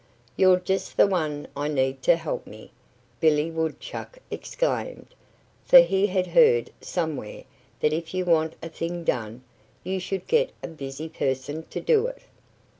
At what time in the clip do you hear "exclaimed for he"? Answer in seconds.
4.31-6.07